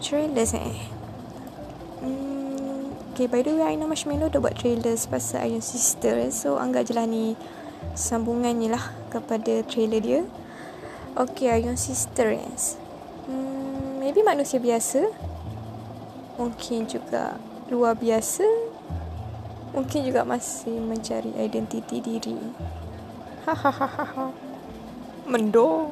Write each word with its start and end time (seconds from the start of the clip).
trailers 0.00 0.54
eh 0.54 0.78
hmm, 2.02 2.58
Okay, 3.18 3.26
by 3.26 3.42
the 3.42 3.50
way, 3.50 3.74
Aina 3.74 3.82
Marshmallow 3.82 4.30
dah 4.30 4.38
buat 4.38 4.54
trailers 4.54 5.10
pasal 5.10 5.50
Iron 5.50 5.58
Sister. 5.58 6.14
Eh. 6.22 6.30
So, 6.30 6.54
anggap 6.54 6.86
je 6.86 6.94
lah 6.94 7.02
ni 7.02 7.34
sambungannya 7.98 8.70
lah 8.70 8.94
kepada 9.10 9.66
trailer 9.66 9.98
dia. 9.98 10.22
Okay, 11.18 11.50
Iron 11.50 11.74
Sister. 11.74 12.30
Eh. 12.30 12.38
Yes. 12.38 12.78
Hmm, 13.26 13.98
maybe 13.98 14.22
manusia 14.22 14.62
biasa. 14.62 15.10
Mungkin 16.38 16.86
juga 16.86 17.42
luar 17.66 17.98
biasa. 17.98 18.46
Mungkin 19.74 20.06
juga 20.06 20.22
masih 20.22 20.78
mencari 20.78 21.34
identiti 21.42 21.98
diri. 21.98 22.38
Hahaha. 23.50 24.30
Mendung 25.26 25.90